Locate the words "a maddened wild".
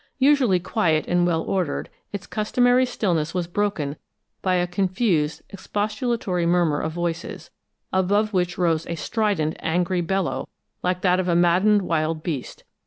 11.27-12.23